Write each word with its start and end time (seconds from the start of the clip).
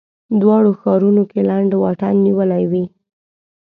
دواړو 0.41 0.71
ښارونو 0.81 1.23
کې 1.31 1.39
لنډ 1.49 1.71
واټن 1.77 2.15
کې 2.19 2.23
نیولې 2.25 2.63
وې. 2.71 2.83